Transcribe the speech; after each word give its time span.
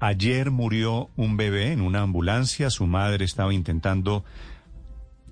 Ayer 0.00 0.50
murió 0.50 1.10
un 1.16 1.36
bebé 1.36 1.72
en 1.72 1.80
una 1.80 2.02
ambulancia. 2.02 2.70
Su 2.70 2.86
madre 2.86 3.24
estaba 3.24 3.52
intentando 3.52 4.24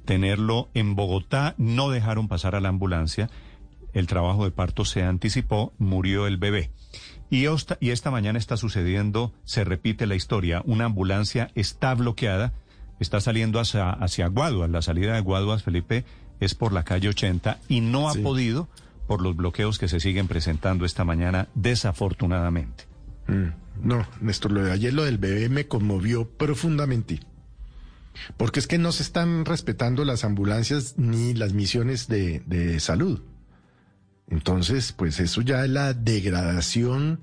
tenerlo 0.05 0.69
en 0.75 0.97
Bogotá. 0.97 1.55
No 1.57 1.91
dejaron 1.91 2.29
pasar 2.29 2.55
a 2.55 2.61
la 2.61 2.69
ambulancia. 2.69 3.31
El 3.93 4.07
trabajo 4.07 4.45
de 4.45 4.51
parto 4.51 4.85
se 4.85 5.03
anticipó. 5.03 5.73
Murió 5.79 6.27
el 6.27 6.37
bebé. 6.37 6.71
Y 7.31 7.47
esta, 7.47 7.77
y 7.81 7.91
esta 7.91 8.11
mañana 8.11 8.39
está 8.39 8.57
sucediendo, 8.57 9.33
se 9.45 9.65
repite 9.65 10.07
la 10.07 10.15
historia, 10.15 10.63
una 10.65 10.85
ambulancia 10.85 11.51
está 11.57 11.93
bloqueada, 11.95 12.53
está 13.01 13.21
saliendo 13.21 13.59
hacia, 13.59 13.91
hacia 13.91 14.29
Guaduas, 14.29 14.71
la 14.71 14.81
salida 14.81 15.15
de 15.15 15.23
Guaduas, 15.23 15.65
Felipe, 15.65 16.05
es 16.39 16.55
por 16.55 16.73
la 16.73 16.85
calle 16.85 17.09
80 17.09 17.59
y 17.69 17.81
no 17.81 18.09
ha 18.09 18.15
podido 18.15 18.69
por 19.09 19.23
los 19.23 19.35
bloqueos 19.35 19.79
que 19.79 19.89
se 19.89 19.99
siguen 19.99 20.29
presentando 20.29 20.85
esta 20.85 21.05
mañana, 21.05 21.49
desafortunadamente. 21.55 22.85
Mm, 23.29 23.87
no, 23.87 24.07
Néstor, 24.21 24.53
lo 24.53 24.65
de 24.65 24.73
ayer, 24.73 24.93
lo 24.93 25.05
del 25.05 25.19
bebé 25.19 25.49
me 25.49 25.67
conmovió 25.67 26.29
profundamente. 26.29 27.21
Porque 28.37 28.61
es 28.61 28.67
que 28.67 28.79
no 28.79 28.93
se 28.93 29.03
están 29.03 29.45
respetando 29.45 30.05
las 30.05 30.25
ambulancias 30.25 30.95
ni 30.97 31.35
las 31.35 31.53
misiones 31.53 32.09
de, 32.09 32.43
de 32.47 32.81
salud. 32.81 33.21
Entonces, 34.29 34.93
pues 34.93 35.21
eso 35.21 35.43
ya 35.43 35.65
es 35.65 35.71
la 35.71 35.93
degradación 35.93 37.21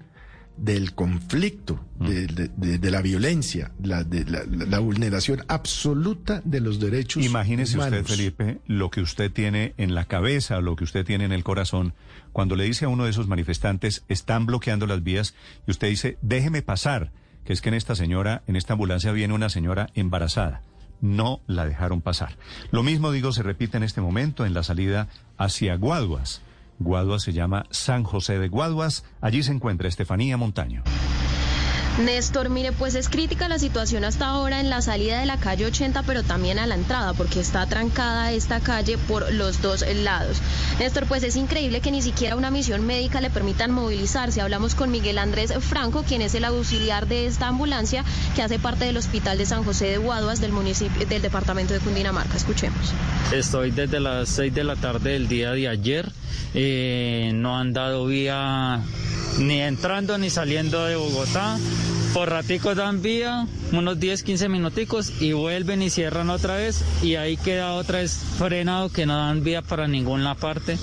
del 0.58 0.94
conflicto, 0.94 1.84
de, 2.00 2.28
de- 2.28 2.78
de 2.78 2.92
la 2.92 3.02
violencia, 3.02 3.72
la, 3.82 4.04
de, 4.04 4.24
la, 4.26 4.44
la 4.46 4.80
vulneración 4.80 5.44
absoluta 5.48 6.42
de 6.46 6.60
los 6.62 6.80
derechos 6.80 7.26
Imagínese 7.26 7.78
usted, 7.78 7.90
humanos. 7.92 8.08
Felipe, 8.10 8.60
lo 8.68 8.90
que 8.92 9.02
usted 9.02 9.32
tiene 9.32 9.74
en 9.78 9.96
la 9.96 10.06
cabeza, 10.06 10.62
lo 10.62 10.76
que 10.76 10.84
usted 10.84 11.06
tiene 11.06 11.26
en 11.26 11.32
el 11.32 11.44
corazón, 11.44 11.94
cuando 12.32 12.56
le 12.56 12.66
dice 12.66 12.86
a 12.86 12.90
uno 12.90 13.06
de 13.06 13.10
esos 13.10 13.28
manifestantes, 13.28 14.04
están 14.10 14.46
bloqueando 14.46 14.86
las 14.88 15.04
vías, 15.04 15.34
y 15.68 15.72
usted 15.72 15.90
dice, 15.90 16.18
déjeme 16.22 16.62
pasar, 16.62 17.12
que 17.46 17.54
es 17.54 17.62
que 17.62 17.70
en 17.70 17.76
esta 17.76 17.96
señora, 17.96 18.44
en 18.48 18.56
esta 18.56 18.74
ambulancia 18.74 19.12
viene 19.12 19.34
una 19.34 19.50
señora 19.50 19.90
embarazada. 19.96 20.62
No 21.02 21.42
la 21.48 21.66
dejaron 21.66 22.00
pasar. 22.02 22.38
Lo 22.72 22.84
mismo, 22.84 23.12
digo, 23.12 23.34
se 23.34 23.44
repite 23.44 23.76
en 23.76 23.84
este 23.84 24.00
momento 24.00 24.46
en 24.46 24.54
la 24.54 24.64
salida 24.64 25.10
hacia 25.38 25.76
Guaduas. 25.76 26.42
Guaduas 26.80 27.24
se 27.24 27.34
llama 27.34 27.66
San 27.72 28.04
José 28.04 28.40
de 28.40 28.50
Guaduas. 28.50 29.06
Allí 29.22 29.44
se 29.44 29.52
encuentra 29.52 29.88
Estefanía 29.88 30.38
Montaño. 30.38 30.84
Néstor, 32.00 32.50
mire, 32.50 32.72
pues 32.72 32.96
es 32.96 33.08
crítica 33.08 33.48
la 33.48 33.60
situación 33.60 34.04
hasta 34.04 34.26
ahora 34.26 34.60
en 34.60 34.72
la 34.72 34.82
salida 34.82 35.20
de 35.20 35.28
la 35.28 35.38
calle 35.38 35.68
80, 35.68 36.02
pero 36.04 36.24
también 36.24 36.58
a 36.58 36.66
la 36.66 36.74
entrada, 36.74 37.14
porque 37.14 37.40
está 37.40 37.68
trancada 37.68 38.32
esta 38.32 38.60
calle 38.62 38.98
por 38.98 39.32
los 39.32 39.62
dos 39.62 39.86
lados. 40.04 40.42
Néstor, 40.80 41.06
pues 41.06 41.22
es 41.22 41.36
increíble 41.36 41.82
que 41.82 41.92
ni 41.92 42.02
siquiera 42.02 42.36
una 42.36 42.50
misión 42.50 42.84
médica 42.84 43.22
le 43.22 43.30
permitan 43.30 43.70
movilizarse. 43.70 44.42
Hablamos 44.42 44.74
con 44.74 44.90
Miguel 44.90 45.20
Andrés 45.20 45.54
Franco, 45.60 46.04
quien 46.04 46.24
es 46.24 46.34
el 46.34 46.46
auxiliar 46.46 47.08
de 47.08 47.28
esta 47.28 47.48
ambulancia, 47.48 48.04
que 48.36 48.42
hace 48.42 48.58
parte 48.58 48.86
del 48.86 48.98
Hospital 48.98 49.38
de 49.38 49.46
San 49.46 49.64
José 49.64 49.86
de 49.86 49.98
Guaduas 50.00 50.42
del 50.42 50.52
municipio 50.52 51.06
del 51.06 51.22
departamento 51.22 51.76
de 51.76 51.80
Cundinamarca. 51.80 52.36
Escuchemos. 52.36 52.92
Estoy 53.32 53.70
desde 53.70 54.00
las 54.00 54.30
6 54.30 54.52
de 54.52 54.64
la 54.64 54.76
tarde 54.76 55.12
del 55.12 55.28
día 55.28 55.52
de 55.52 55.68
ayer. 55.68 56.12
Eh, 56.56 57.32
no 57.36 57.58
han 57.58 57.72
dado 57.72 58.08
vía 58.08 58.82
ni 59.40 59.62
entrando 59.62 60.18
ni 60.18 60.30
saliendo 60.30 60.86
de 60.86 60.96
Bogotá. 60.96 61.58
Por 62.14 62.30
raticos 62.30 62.76
dan 62.76 63.02
vía, 63.02 63.48
unos 63.72 64.00
10, 64.00 64.24
15 64.24 64.50
minuticos 64.50 65.22
y 65.22 65.34
vuelven 65.34 65.82
y 65.82 65.90
cierran 65.90 66.30
otra 66.30 66.56
vez 66.56 66.84
y 67.02 67.16
ahí 67.16 67.38
queda 67.38 67.74
otra 67.74 68.00
vez 68.00 68.14
frenado 68.38 68.90
que 68.90 69.06
no 69.06 69.18
dan 69.18 69.44
vía 69.44 69.64
para 69.64 69.88
ninguna 69.88 70.36
parte. 70.36 70.78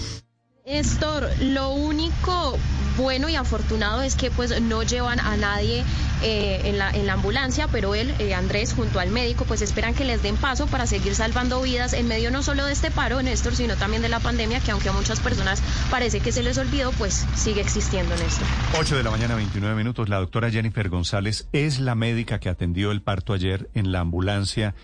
Néstor, 0.67 1.29
lo 1.41 1.71
único 1.71 2.59
bueno 3.01 3.29
y 3.29 3.37
afortunado 3.37 4.03
es 4.03 4.15
que 4.15 4.31
pues 4.31 4.61
no 4.61 4.83
llevan 4.83 5.21
a 5.21 5.37
nadie 5.37 5.85
eh, 6.23 6.61
en, 6.65 6.79
la, 6.79 7.13
ambulancia, 7.13 7.67
pero 7.69 7.95
él, 7.95 8.15
eh, 8.19 8.35
Andrés, 8.35 8.75
junto 8.75 9.01
al 9.01 9.11
médico, 9.11 9.45
pues 9.47 9.63
esperan 9.63 9.95
que 9.95 10.05
les 10.05 10.23
den 10.23 10.37
paso 10.37 10.67
para 10.67 10.87
seguir 10.87 11.15
salvando 11.15 11.61
vidas 11.63 11.93
en 11.93 12.07
medio 12.09 12.31
no 12.31 12.43
solo 12.43 12.65
de 12.67 12.73
este 12.73 12.91
paro, 12.91 13.23
Néstor, 13.23 13.57
sino 13.57 13.77
también 13.77 14.03
de 14.03 14.09
la 14.09 14.21
pandemia, 14.21 14.61
que 14.61 14.71
aunque 14.71 14.91
a 14.91 14.93
muchas 14.93 15.19
personas 15.21 15.63
parece 15.91 16.21
que 16.21 16.31
se 16.31 16.43
les 16.43 16.59
olvidó, 16.59 16.93
pues 16.93 17.27
sigue 17.35 17.61
existiendo, 17.61 18.15
Néstor. 18.17 18.47
8 18.79 18.97
de 18.97 19.03
la 19.03 19.11
mañana, 19.11 19.35
29 19.35 19.75
minutos. 19.75 20.09
La 20.09 20.19
doctora 20.19 20.51
Jennifer 20.51 20.89
González 20.89 21.49
es 21.53 21.81
la 21.81 21.95
médica 21.95 22.39
que 22.39 22.49
atendió 22.49 22.93
el 22.93 23.03
parto 23.03 23.33
ayer 23.33 23.71
en 23.75 23.93
la 23.93 24.01
ambulancia 24.01 24.75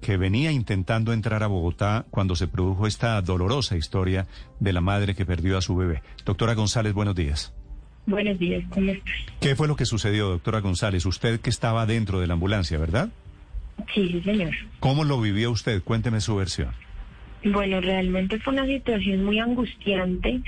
que 0.00 0.16
venía 0.18 0.52
intentando 0.52 1.12
entrar 1.12 1.42
a 1.42 1.46
Bogotá 1.46 2.04
cuando 2.10 2.36
se 2.36 2.46
produjo 2.46 2.86
esta 2.86 3.20
dolorosa 3.22 3.76
historia 3.76 4.26
de 4.60 4.72
la 4.74 4.82
madre 4.82 5.14
que 5.14 5.24
perdió 5.24 5.56
a 5.56 5.62
su 5.62 5.74
bebé. 5.74 6.02
Doctora 6.26 6.54
González, 6.54 6.92
buenos 6.92 7.14
días. 7.14 7.54
Buenos 8.06 8.38
días, 8.38 8.62
¿cómo 8.70 8.90
estás? 8.90 9.14
¿Qué 9.40 9.56
fue 9.56 9.66
lo 9.66 9.76
que 9.76 9.86
sucedió, 9.86 10.28
doctora 10.28 10.60
González? 10.60 11.06
Usted 11.06 11.40
que 11.40 11.50
estaba 11.50 11.86
dentro 11.86 12.20
de 12.20 12.26
la 12.26 12.34
ambulancia, 12.34 12.78
¿verdad? 12.78 13.08
Sí, 13.94 14.08
sí, 14.08 14.20
señor. 14.22 14.52
¿Cómo 14.80 15.04
lo 15.04 15.20
vivió 15.20 15.50
usted? 15.50 15.82
Cuénteme 15.82 16.20
su 16.20 16.36
versión. 16.36 16.70
Bueno, 17.44 17.80
realmente 17.80 18.38
fue 18.38 18.52
una 18.52 18.66
situación 18.66 19.24
muy 19.24 19.38
angustiante. 19.38 20.40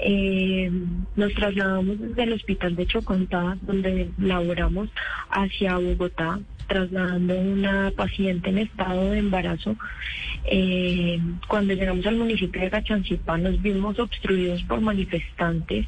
Eh, 0.00 0.70
nos 1.16 1.34
trasladamos 1.34 2.00
desde 2.00 2.22
el 2.22 2.32
hospital 2.32 2.76
de 2.76 2.86
Chocontá, 2.86 3.56
donde 3.62 4.10
laboramos, 4.18 4.88
hacia 5.30 5.76
Bogotá, 5.76 6.40
trasladando 6.68 7.34
una 7.34 7.90
paciente 7.96 8.50
en 8.50 8.58
estado 8.58 9.10
de 9.10 9.18
embarazo. 9.18 9.76
Eh, 10.44 11.18
cuando 11.48 11.74
llegamos 11.74 12.06
al 12.06 12.16
municipio 12.16 12.60
de 12.60 12.68
Gachancipá 12.68 13.36
nos 13.38 13.60
vimos 13.60 13.98
obstruidos 13.98 14.62
por 14.62 14.80
manifestantes 14.80 15.86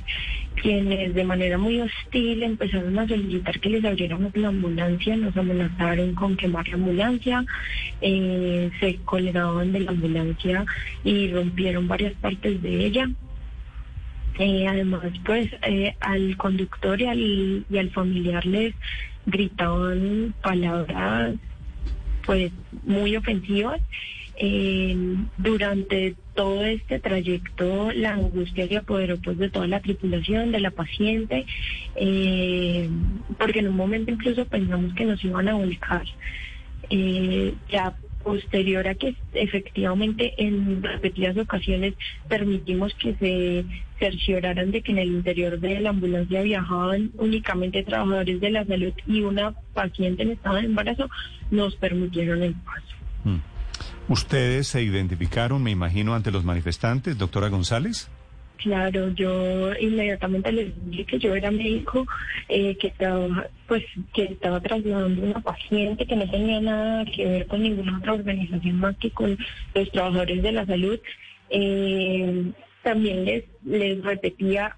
quienes 0.60 1.14
de 1.14 1.24
manera 1.24 1.58
muy 1.58 1.80
hostil 1.80 2.42
empezaron 2.42 2.98
a 2.98 3.08
solicitar 3.08 3.58
que 3.60 3.70
les 3.70 3.84
abriéramos 3.84 4.36
la 4.36 4.48
ambulancia, 4.48 5.16
nos 5.16 5.36
amenazaron 5.36 6.14
con 6.14 6.36
quemar 6.36 6.68
la 6.68 6.74
ambulancia, 6.74 7.44
eh, 8.00 8.70
se 8.78 8.96
colgaban 9.04 9.72
de 9.72 9.80
la 9.80 9.90
ambulancia 9.90 10.64
y 11.02 11.28
rompieron 11.32 11.88
varias 11.88 12.14
partes 12.14 12.62
de 12.62 12.86
ella. 12.86 13.10
Eh, 14.38 14.66
además, 14.66 15.12
pues 15.24 15.50
eh, 15.66 15.94
al 16.00 16.36
conductor 16.36 17.00
y 17.00 17.06
al, 17.06 17.64
y 17.68 17.78
al 17.78 17.90
familiar 17.90 18.44
les 18.46 18.74
gritaban 19.26 20.34
palabras 20.42 21.34
pues 22.24 22.52
muy 22.84 23.16
ofensivas. 23.16 23.80
Eh, 24.42 24.96
durante 25.36 26.14
todo 26.40 26.64
este 26.64 26.98
trayecto 26.98 27.92
la 27.92 28.14
angustia 28.14 28.66
se 28.66 28.78
apoderó 28.78 29.18
pues 29.18 29.36
de 29.36 29.50
toda 29.50 29.66
la 29.66 29.80
tripulación, 29.80 30.52
de 30.52 30.60
la 30.60 30.70
paciente, 30.70 31.44
eh, 31.96 32.88
porque 33.36 33.58
en 33.58 33.68
un 33.68 33.76
momento 33.76 34.10
incluso 34.10 34.46
pensamos 34.46 34.94
que 34.94 35.04
nos 35.04 35.22
iban 35.22 35.48
a 35.50 35.54
volcar. 35.54 36.06
Eh, 36.88 37.52
ya 37.68 37.94
posterior 38.24 38.88
a 38.88 38.94
que 38.94 39.14
efectivamente 39.34 40.32
en 40.38 40.82
repetidas 40.82 41.36
ocasiones 41.36 41.92
permitimos 42.26 42.94
que 42.94 43.14
se 43.16 43.66
cercioraran 43.98 44.70
de 44.70 44.80
que 44.80 44.92
en 44.92 44.98
el 44.98 45.08
interior 45.08 45.60
de 45.60 45.78
la 45.80 45.90
ambulancia 45.90 46.40
viajaban 46.40 47.10
únicamente 47.18 47.82
trabajadores 47.82 48.40
de 48.40 48.50
la 48.50 48.64
salud 48.64 48.94
y 49.06 49.20
una 49.20 49.52
paciente 49.74 50.22
en 50.22 50.30
estado 50.30 50.56
de 50.56 50.62
embarazo, 50.62 51.10
nos 51.50 51.76
permitieron 51.76 52.42
el 52.42 52.54
paso. 52.54 52.96
Mm. 53.24 53.59
¿Ustedes 54.10 54.66
se 54.66 54.82
identificaron, 54.82 55.62
me 55.62 55.70
imagino, 55.70 56.16
ante 56.16 56.32
los 56.32 56.44
manifestantes, 56.44 57.16
doctora 57.16 57.48
González? 57.48 58.10
Claro, 58.56 59.10
yo 59.10 59.72
inmediatamente 59.76 60.50
les 60.50 60.90
dije 60.90 61.06
que 61.06 61.18
yo 61.20 61.32
era 61.32 61.52
médico, 61.52 62.08
eh, 62.48 62.76
que 62.76 62.88
estaba, 62.88 63.46
pues, 63.68 63.84
que 64.12 64.24
estaba 64.24 64.58
trasladando 64.60 65.22
una 65.22 65.38
paciente 65.38 66.06
que 66.06 66.16
no 66.16 66.28
tenía 66.28 66.60
nada 66.60 67.04
que 67.04 67.24
ver 67.24 67.46
con 67.46 67.62
ninguna 67.62 67.98
otra 67.98 68.14
organización 68.14 68.80
más 68.80 68.96
que 68.96 69.12
con 69.12 69.38
los 69.76 69.92
trabajadores 69.92 70.42
de 70.42 70.52
la 70.52 70.66
salud. 70.66 70.98
Eh, 71.48 72.50
también 72.82 73.24
les, 73.24 73.44
les 73.64 74.02
repetía 74.02 74.76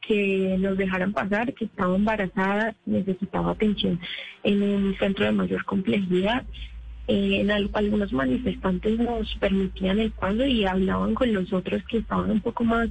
que 0.00 0.56
nos 0.58 0.78
dejaran 0.78 1.12
pasar, 1.12 1.52
que 1.52 1.66
estaba 1.66 1.94
embarazada, 1.94 2.74
necesitaba 2.86 3.52
atención 3.52 4.00
en 4.42 4.62
un 4.62 4.96
centro 4.96 5.26
de 5.26 5.32
mayor 5.32 5.62
complejidad. 5.66 6.46
Eh, 7.08 7.40
en 7.40 7.50
al- 7.50 7.70
algunos 7.72 8.12
manifestantes 8.12 8.98
nos 8.98 9.34
permitían 9.36 9.98
el 9.98 10.10
paso 10.12 10.46
y 10.46 10.64
hablaban 10.64 11.14
con 11.14 11.32
los 11.32 11.52
otros 11.52 11.82
que 11.88 11.98
estaban 11.98 12.30
un 12.30 12.40
poco 12.40 12.64
más 12.64 12.88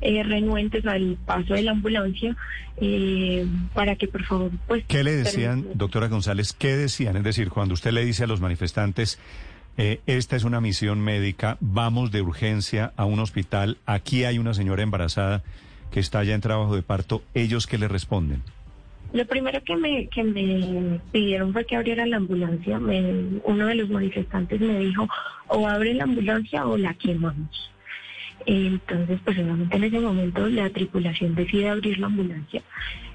eh, 0.00 0.22
renuentes 0.22 0.86
al 0.86 1.16
paso 1.26 1.54
de 1.54 1.62
la 1.62 1.72
ambulancia 1.72 2.36
eh, 2.78 3.46
para 3.74 3.96
que 3.96 4.08
por 4.08 4.24
favor 4.24 4.50
pues 4.66 4.84
¿Qué 4.88 5.04
le 5.04 5.12
decían, 5.12 5.66
doctora 5.74 6.08
González? 6.08 6.52
¿Qué 6.54 6.76
decían? 6.76 7.16
Es 7.16 7.24
decir, 7.24 7.50
cuando 7.50 7.74
usted 7.74 7.92
le 7.92 8.04
dice 8.04 8.24
a 8.24 8.26
los 8.26 8.40
manifestantes, 8.40 9.18
eh, 9.76 10.00
esta 10.06 10.36
es 10.36 10.44
una 10.44 10.60
misión 10.60 11.00
médica, 11.00 11.56
vamos 11.60 12.10
de 12.10 12.22
urgencia 12.22 12.92
a 12.96 13.04
un 13.04 13.20
hospital, 13.20 13.76
aquí 13.86 14.24
hay 14.24 14.38
una 14.38 14.54
señora 14.54 14.82
embarazada 14.82 15.42
que 15.90 16.00
está 16.00 16.22
ya 16.24 16.34
en 16.34 16.40
trabajo 16.40 16.74
de 16.76 16.82
parto, 16.82 17.22
¿ellos 17.34 17.66
qué 17.66 17.76
le 17.78 17.88
responden? 17.88 18.42
Lo 19.12 19.24
primero 19.26 19.60
que 19.64 19.76
me, 19.76 20.06
que 20.08 20.22
me 20.22 21.00
pidieron 21.12 21.52
fue 21.52 21.64
que 21.66 21.76
abriera 21.76 22.06
la 22.06 22.18
ambulancia. 22.18 22.78
Me- 22.78 23.40
uno 23.44 23.66
de 23.66 23.74
los 23.74 23.90
manifestantes 23.90 24.60
me 24.60 24.78
dijo, 24.78 25.08
o 25.48 25.66
abre 25.66 25.94
la 25.94 26.04
ambulancia 26.04 26.64
o 26.66 26.76
la 26.76 26.94
quemamos. 26.94 27.70
Entonces, 28.46 29.20
pues 29.24 29.36
en 29.38 29.84
ese 29.84 30.00
momento 30.00 30.48
la 30.48 30.70
tripulación 30.70 31.34
decide 31.34 31.68
abrir 31.68 31.98
la 31.98 32.06
ambulancia. 32.06 32.62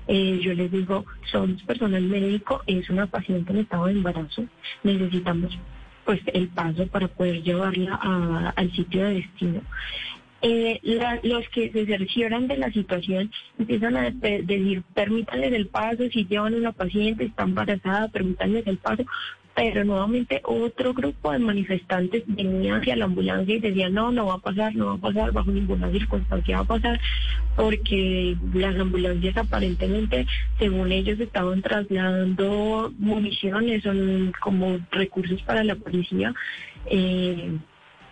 Eh, 0.07 0.39
yo 0.42 0.53
les 0.53 0.71
digo, 0.71 1.03
somos 1.31 1.63
personal 1.63 2.03
médico, 2.03 2.62
es 2.68 2.89
una 2.89 3.07
paciente 3.07 3.51
en 3.53 3.59
estado 3.59 3.86
de 3.88 3.94
embarazo, 3.94 4.45
necesitamos 4.83 5.57
pues 6.06 6.19
el 6.33 6.50
paso 6.50 6.86
para 6.88 7.07
poder 7.07 7.42
llevarla 7.42 7.97
a- 8.00 8.53
al 8.56 8.71
sitio 8.74 9.03
de 9.06 9.15
destino. 9.15 9.62
Eh, 10.47 10.80
los 11.24 11.50
que 11.50 11.71
se 11.71 11.88
cercioran 11.88 12.47
de 12.47 12.57
la 12.57 12.71
situación 12.71 13.31
empiezan 13.57 13.97
a 13.97 14.12
decir, 14.12 14.83
permítanles 14.94 15.51
el 15.53 15.65
paso, 15.65 16.03
si 16.12 16.25
llevan 16.25 16.53
una 16.53 16.71
paciente, 16.71 17.25
está 17.25 17.45
embarazada, 17.45 18.09
permítanles 18.09 18.68
el 18.68 18.77
paso, 18.77 19.03
pero 19.56 19.83
nuevamente 19.83 20.42
otro 20.44 20.94
grupo 20.94 21.31
de 21.31 21.39
manifestantes 21.39 22.25
venía 22.27 22.75
hacia 22.75 22.95
la 22.95 23.06
ambulancia 23.06 23.56
y 23.56 23.59
decía, 23.59 23.89
no, 23.89 24.12
no 24.12 24.27
va 24.27 24.36
a 24.36 24.38
pasar, 24.38 24.75
no 24.75 24.86
va 24.86 24.94
a 24.94 25.12
pasar, 25.12 25.31
bajo 25.31 25.50
ninguna 25.50 25.89
circunstancia 25.89 26.57
va 26.57 26.63
a 26.63 26.68
pasar, 26.68 27.01
porque 27.56 28.38
las 28.53 28.80
ambulancias 28.80 29.38
aparentemente, 29.38 30.27
según 30.59 30.92
ellos, 30.92 31.19
estaban 31.19 31.63
trasladando 31.63 32.94
municiones, 33.00 33.81
son 33.81 34.31
como 34.39 34.77
recursos 34.92 35.42
para 35.42 35.63
la 35.63 35.74
policía. 35.74 36.36
Eh, 36.86 37.57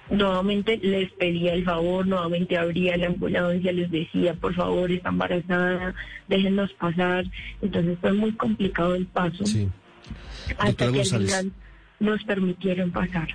nuevamente 0.09 0.77
les 0.77 1.11
pedía 1.13 1.53
el 1.53 1.63
favor, 1.63 2.05
nuevamente 2.05 2.57
abría 2.57 2.97
la 2.97 3.07
ambulancia, 3.07 3.71
les 3.71 3.89
decía, 3.89 4.33
por 4.33 4.53
favor, 4.53 4.91
está 4.91 5.09
embarazada, 5.09 5.93
déjenos 6.27 6.71
pasar. 6.73 7.25
Entonces 7.61 7.97
fue 8.01 8.13
muy 8.13 8.31
complicado 8.33 8.95
el 8.95 9.05
paso. 9.07 9.45
Sí. 9.45 9.69
hasta 10.57 10.91
que 10.91 10.99
al 10.99 11.05
final 11.05 11.51
nos 11.99 12.23
permitieron 12.23 12.91
pasar. 12.91 13.27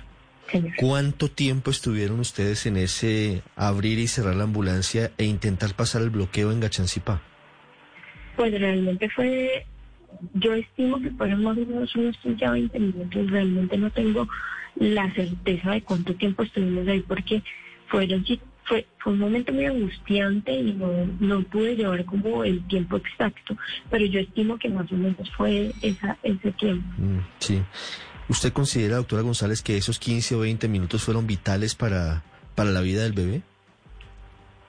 Señor. 0.51 0.73
¿Cuánto 0.77 1.29
tiempo 1.29 1.69
estuvieron 1.69 2.19
ustedes 2.19 2.65
en 2.65 2.77
ese 2.77 3.43
abrir 3.55 3.99
y 3.99 4.07
cerrar 4.07 4.35
la 4.35 4.45
ambulancia 4.45 5.11
e 5.17 5.25
intentar 5.25 5.75
pasar 5.75 6.01
el 6.01 6.09
bloqueo 6.09 6.51
en 6.51 6.59
Gachancipá? 6.59 7.21
Pues 8.35 8.59
realmente 8.59 9.09
fue, 9.09 9.65
yo 10.33 10.53
estimo 10.53 10.99
que 11.01 11.11
fueron 11.11 11.43
más 11.43 11.57
o 11.57 11.65
menos 11.65 11.95
unos 11.95 12.17
15 12.17 12.45
a 12.45 12.51
20 12.51 12.79
minutos, 12.79 13.29
realmente 13.29 13.77
no 13.77 13.89
tengo 13.91 14.27
la 14.75 15.11
certeza 15.13 15.71
de 15.71 15.81
cuánto 15.81 16.13
tiempo 16.15 16.43
estuvimos 16.43 16.87
ahí 16.87 17.01
porque 17.01 17.43
fueron, 17.87 18.25
fue, 18.63 18.85
fue 18.99 19.13
un 19.13 19.19
momento 19.19 19.51
muy 19.51 19.65
angustiante 19.65 20.53
y 20.53 20.73
no, 20.73 20.89
no 21.19 21.41
pude 21.43 21.75
llevar 21.75 22.05
como 22.05 22.43
el 22.43 22.65
tiempo 22.67 22.97
exacto, 22.97 23.57
pero 23.89 24.05
yo 24.05 24.19
estimo 24.19 24.57
que 24.57 24.69
más 24.69 24.91
o 24.91 24.95
menos 24.95 25.29
fue 25.35 25.71
esa, 25.81 26.17
ese 26.23 26.51
tiempo. 26.53 26.87
Mm, 26.97 27.19
sí. 27.39 27.61
¿Usted 28.29 28.53
considera, 28.53 28.97
doctora 28.97 29.23
González, 29.23 29.63
que 29.63 29.75
esos 29.75 29.97
15 29.97 30.35
o 30.35 30.39
20 30.41 30.67
minutos 30.67 31.03
fueron 31.03 31.25
vitales 31.25 31.73
para, 31.73 32.23
para 32.53 32.69
la 32.69 32.81
vida 32.81 33.01
del 33.01 33.13
bebé? 33.13 33.41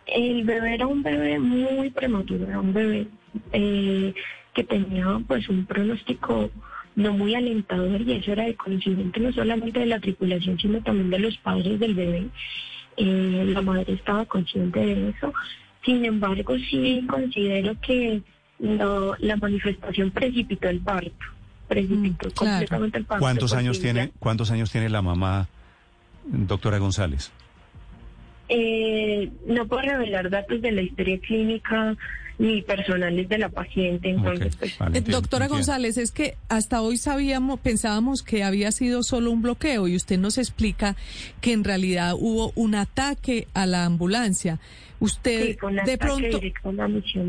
El 0.07 0.45
bebé 0.45 0.75
era 0.75 0.87
un 0.87 1.03
bebé 1.03 1.39
muy 1.39 1.91
prematuro, 1.91 2.47
era 2.47 2.59
un 2.59 2.73
bebé 2.73 3.07
eh, 3.53 4.15
que 4.55 4.65
tenía 4.65 5.21
pues 5.27 5.49
un 5.49 5.65
pronóstico 5.67 6.51
no 6.97 7.13
muy 7.13 7.35
alentador 7.35 8.01
y 8.01 8.13
eso 8.13 8.33
era 8.33 8.45
de 8.45 8.57
conocimiento 8.57 9.21
no 9.21 9.33
solamente 9.33 9.79
de 9.81 9.87
la 9.87 10.01
tripulación 10.01 10.59
sino 10.59 10.81
también 10.83 11.11
de 11.11 11.19
los 11.21 11.37
padres 11.39 11.79
del 11.79 11.95
bebé. 11.95 12.27
Eh, 12.97 13.45
la 13.55 13.63
madre 13.63 13.93
estaba 13.95 14.25
consciente 14.27 14.81
de 14.81 15.11
eso. 15.11 15.33
Sin 15.85 16.05
embargo, 16.05 16.57
sí 16.69 17.07
considero 17.09 17.75
que 17.81 18.21
lo- 18.59 19.17
la 19.21 19.37
manifestación 19.37 20.11
precipitó 20.11 20.69
el 20.69 20.81
parto, 20.81 21.15
precipitó 21.69 22.29
Mm, 22.29 22.33
claro. 22.33 22.35
completamente 22.35 22.99
el 22.99 23.05
parto. 23.05 23.21
¿Cuántos 23.23 23.53
años 23.55 23.81
tiene, 23.81 24.11
cuántos 24.19 24.51
años 24.51 24.71
tiene 24.71 24.91
la 24.91 25.01
mamá, 25.01 25.49
doctora 26.25 26.79
González? 26.79 27.31
Eh, 28.53 29.31
no 29.47 29.67
puedo 29.69 29.83
revelar 29.83 30.29
datos 30.29 30.61
de 30.61 30.73
la 30.73 30.83
historia 30.83 31.19
clínica 31.21 31.97
ni 32.39 32.63
personales 32.63 33.29
de 33.29 33.37
la 33.39 33.49
paciente, 33.51 34.09
entonces 34.09 34.55
Ok, 34.55 34.59
pues 34.61 34.79
vale, 34.79 34.95
Eh, 34.95 34.99
entiendo, 34.99 35.21
Doctora 35.21 35.45
entiendo. 35.45 35.57
González, 35.67 35.99
es 35.99 36.11
que 36.11 36.37
hasta 36.49 36.81
hoy 36.81 36.97
sabíamos, 36.97 37.61
pensábamos 37.61 38.23
que 38.23 38.43
había 38.43 38.73
sido 38.73 39.03
solo 39.03 39.31
un 39.31 39.43
bloqueo 39.43 39.87
y 39.89 39.95
usted 39.95 40.19
nos 40.19 40.39
explica 40.39 40.97
que 41.43 41.53
en 41.53 41.65
realidad 41.65 42.15
hubo 42.19 42.53
un 42.57 42.75
ataque 42.75 43.47
a 43.55 43.67
la 43.67 43.85
ambulancia. 43.85 44.59
Usted 45.01 45.57
sí, 45.59 45.67
de 45.87 45.99
pronto, 45.99 46.41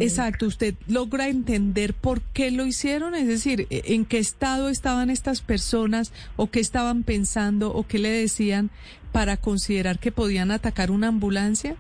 exacto, 0.02 0.46
usted 0.46 0.76
logra 0.88 1.30
entender 1.30 1.94
por 1.94 2.22
qué 2.22 2.52
lo 2.52 2.66
hicieron, 2.66 3.16
es 3.16 3.28
decir, 3.28 3.66
e- 3.70 3.94
en 3.96 4.04
qué 4.04 4.18
estado 4.18 4.68
estaban 4.68 5.10
estas 5.10 5.42
personas 5.42 6.14
o 6.36 6.52
qué 6.52 6.60
estaban 6.60 7.04
pensando 7.04 7.74
o 7.74 7.88
qué 7.88 7.98
le 7.98 8.10
decían 8.10 8.72
para 9.14 9.38
considerar 9.38 10.00
que 10.00 10.12
podían 10.12 10.52
atacar 10.52 10.92
una 10.92 11.08
ambulancia. 11.08 11.78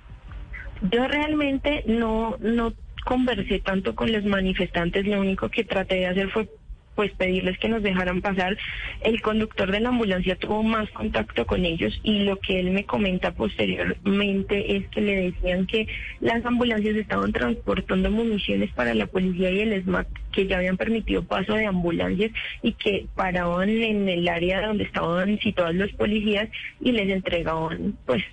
Yo 0.91 1.07
realmente 1.07 1.83
no, 1.85 2.37
no 2.39 2.73
conversé 3.05 3.59
tanto 3.59 3.93
con 3.93 4.11
los 4.13 4.23
manifestantes, 4.23 5.05
lo 5.05 5.19
único 5.19 5.49
que 5.49 5.65
traté 5.65 5.95
de 5.95 6.07
hacer 6.07 6.29
fue 6.31 6.49
pues 6.95 7.11
pedirles 7.13 7.57
que 7.57 7.69
nos 7.69 7.83
dejaran 7.83 8.21
pasar. 8.21 8.57
El 9.01 9.21
conductor 9.21 9.71
de 9.71 9.79
la 9.79 9.89
ambulancia 9.89 10.35
tuvo 10.35 10.63
más 10.63 10.89
contacto 10.91 11.45
con 11.45 11.65
ellos 11.65 11.99
y 12.03 12.19
lo 12.19 12.37
que 12.37 12.59
él 12.59 12.71
me 12.71 12.85
comenta 12.85 13.33
posteriormente 13.33 14.75
es 14.75 14.87
que 14.89 15.01
le 15.01 15.31
decían 15.31 15.65
que 15.67 15.87
las 16.19 16.45
ambulancias 16.45 16.95
estaban 16.95 17.31
transportando 17.31 18.11
municiones 18.11 18.71
para 18.73 18.93
la 18.93 19.07
policía 19.07 19.51
y 19.51 19.61
el 19.61 19.83
SMAT 19.83 20.07
que 20.31 20.47
ya 20.47 20.57
habían 20.57 20.77
permitido 20.77 21.23
paso 21.23 21.53
de 21.53 21.65
ambulancias 21.65 22.31
y 22.61 22.73
que 22.73 23.05
paraban 23.15 23.69
en 23.69 24.07
el 24.07 24.27
área 24.27 24.65
donde 24.65 24.85
estaban 24.85 25.39
situados 25.39 25.75
los 25.75 25.91
policías 25.93 26.49
y 26.79 26.91
les 26.91 27.09
entregaban 27.09 27.97
pues 28.05 28.23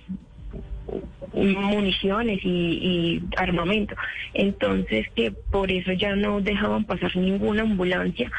municiones 1.33 2.39
y, 2.43 2.49
y 2.49 3.23
armamento. 3.37 3.95
Entonces 4.33 5.07
que 5.15 5.31
por 5.31 5.71
eso 5.71 5.91
ya 5.93 6.15
no 6.15 6.41
dejaban 6.41 6.85
pasar 6.85 7.15
ninguna 7.15 7.63
ambulancia. 7.63 8.31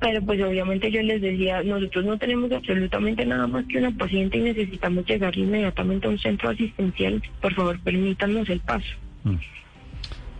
Pero 0.00 0.20
pues 0.22 0.42
obviamente 0.42 0.90
yo 0.90 1.00
les 1.02 1.22
decía, 1.22 1.62
nosotros 1.62 2.04
no 2.04 2.18
tenemos 2.18 2.50
absolutamente 2.52 3.24
nada 3.24 3.46
más 3.46 3.64
que 3.66 3.78
una 3.78 3.90
paciente 3.92 4.38
y 4.38 4.42
necesitamos 4.42 5.06
llegar 5.06 5.36
inmediatamente 5.36 6.06
a 6.06 6.10
un 6.10 6.18
centro 6.18 6.50
asistencial. 6.50 7.22
Por 7.40 7.54
favor, 7.54 7.80
permítanos 7.80 8.48
el 8.50 8.60
paso. 8.60 8.88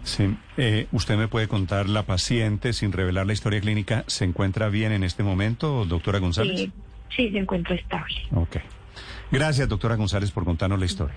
Sí, 0.03 0.37
eh, 0.59 0.87
¿usted 0.93 1.17
me 1.17 1.29
puede 1.29 1.49
contar 1.49 1.89
la 1.89 2.03
paciente 2.03 2.75
sin 2.75 2.93
revelar 2.93 3.27
la 3.27 3.33
historia 3.33 3.61
clínica? 3.61 4.05
¿Se 4.07 4.25
encuentra 4.25 4.69
bien 4.69 4.93
en 4.93 5.03
este 5.03 5.23
momento, 5.23 5.87
doctora 5.87 6.19
González? 6.19 6.61
Sí, 6.61 6.73
sí, 7.17 7.31
se 7.31 7.39
encuentra 7.39 7.75
estable. 7.75 8.15
Ok. 8.35 8.57
Gracias, 9.33 9.67
doctora 9.67 9.97
González, 9.97 10.31
por 10.31 10.45
contarnos 10.45 10.79
la 10.79 10.85
historia. 10.85 11.17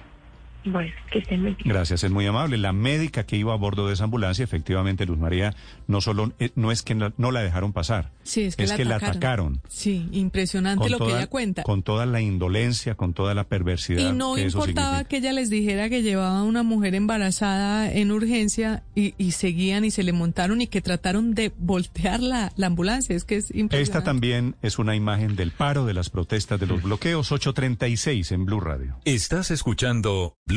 Bueno, 0.72 0.92
que 1.12 1.20
estén 1.20 1.42
muy 1.42 1.54
bien. 1.54 1.70
Gracias, 1.70 2.04
es 2.04 2.12
muy 2.12 2.26
amable. 2.26 2.58
La 2.58 2.74
médica 2.74 3.26
que 3.26 3.38
iba 3.38 3.54
a 3.54 3.58
bordo 3.58 3.88
de 3.88 3.94
esa 3.94 4.04
ambulancia, 4.06 4.44
efectivamente, 4.44 5.06
Luz 5.06 5.18
María, 5.18 5.56
no 5.88 6.02
solo 6.02 6.34
eh, 6.40 6.52
no 6.56 6.72
es 6.72 6.84
que 6.84 6.96
no, 6.96 7.14
no 7.18 7.32
la 7.32 7.42
dejaron 7.42 7.74
pasar, 7.74 8.12
Sí, 8.24 8.44
es 8.44 8.56
que, 8.56 8.66
la, 8.66 8.74
atacaron. 8.96 9.10
atacaron. 9.10 9.62
Sí, 9.70 10.10
impresionante 10.12 10.90
lo 10.90 11.00
que 11.00 11.06
ella 11.12 11.28
cuenta. 11.28 11.64
con 11.64 11.84
toda 11.84 12.06
la 12.06 12.22
indolencia, 12.22 12.96
con 12.96 13.14
toda 13.14 13.34
la 13.34 13.46
perversidad 13.46 14.00
Y 14.10 14.12
no 14.12 14.36
que 14.36 14.42
importaba 14.44 15.04
que 15.06 15.18
ella 15.18 15.34
les 15.34 15.50
dijera 15.50 15.90
que 15.90 16.02
llevaba 16.02 16.40
a 16.40 16.44
una 16.44 16.64
mujer 16.64 16.96
embarazada 16.96 17.92
en 17.92 18.12
urgencia 18.12 18.84
y, 18.96 19.14
y 19.18 19.32
seguían 19.32 19.86
y 19.86 19.92
se 19.92 20.04
le 20.04 20.14
montaron 20.14 20.62
y 20.62 20.68
que 20.68 20.82
trataron 20.82 21.34
de 21.34 21.52
voltear 21.58 22.22
la, 22.22 22.52
la 22.56 22.68
ambulancia. 22.68 23.16
Es 23.16 23.24
que 23.24 23.36
es 23.38 23.46
impresionante. 23.52 23.82
Esta 23.82 24.04
también 24.04 24.56
es 24.62 24.80
una 24.80 24.96
imagen 24.96 25.36
del 25.36 25.52
paro, 25.52 25.86
de 25.86 25.94
las 25.94 26.10
protestas, 26.10 26.60
de 26.60 26.68
los 26.68 26.82
bloqueos, 26.84 27.32
836 27.32 28.32
en 28.32 28.46
Blue 28.46 28.60
Radio. 28.60 28.98
Estás 29.06 29.52
escuchando 29.52 30.36
Blue 30.46 30.57